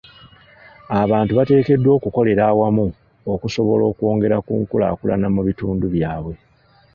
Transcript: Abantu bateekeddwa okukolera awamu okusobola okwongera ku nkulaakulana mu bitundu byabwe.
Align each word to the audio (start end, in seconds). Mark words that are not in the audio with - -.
Abantu 1.01 1.31
bateekeddwa 1.37 1.91
okukolera 1.97 2.43
awamu 2.51 2.85
okusobola 3.33 3.83
okwongera 3.91 4.35
ku 4.45 4.51
nkulaakulana 4.61 5.27
mu 5.35 5.41
bitundu 5.47 5.85
byabwe. 5.95 6.33